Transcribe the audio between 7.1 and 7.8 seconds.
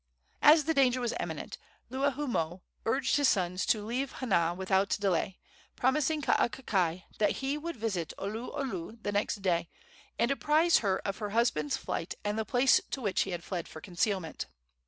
that he would